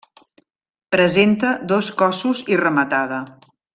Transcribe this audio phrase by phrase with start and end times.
[0.95, 3.21] Presenta dos cossos i rematada.